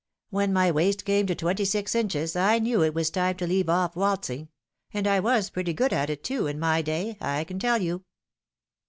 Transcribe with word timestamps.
When 0.31 0.51
my 0.51 0.71
waist 0.71 1.05
came 1.05 1.27
to 1.27 1.35
twenty 1.35 1.63
six 1.63 1.93
inches 1.93 2.35
I 2.35 2.57
knew 2.57 2.81
it 2.81 2.95
was 2.95 3.11
time 3.11 3.37
to 3.37 3.45
leave 3.45 3.69
off 3.69 3.95
waltz 3.95 4.31
ing; 4.31 4.49
and 4.91 5.05
I 5.05 5.19
was 5.19 5.51
pretty 5.51 5.73
good 5.75 5.93
at 5.93 6.09
it, 6.09 6.23
too, 6.23 6.47
in 6.47 6.59
my 6.59 6.81
day, 6.81 7.19
I 7.21 7.43
can 7.43 7.59
tell 7.59 7.79
you." 7.83 8.03